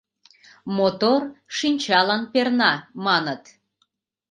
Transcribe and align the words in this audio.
Мотор 0.77 1.21
шинчалан 1.57 2.21
перна, 2.31 2.73
маныт... 3.05 3.43